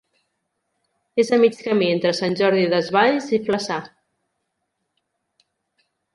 És 1.23 1.29
a 1.35 1.37
mig 1.43 1.59
camí 1.65 1.89
entre 1.97 2.13
Sant 2.21 2.39
Jordi 2.39 2.65
Desvalls 2.73 3.29
i 3.39 3.41
Flaçà. 3.51 3.79